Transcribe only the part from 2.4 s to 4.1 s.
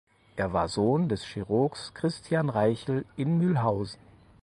Reichel in Mühlhausen.